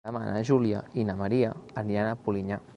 Demà 0.07 0.19
na 0.27 0.39
Júlia 0.49 0.79
i 1.01 1.05
na 1.11 1.17
Maria 1.21 1.53
aniran 1.85 2.13
a 2.13 2.19
Polinyà. 2.27 2.63